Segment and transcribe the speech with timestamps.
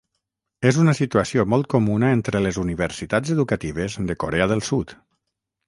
[0.69, 4.99] És una situació molt comuna entre les universitats educatives de Corea del Sud.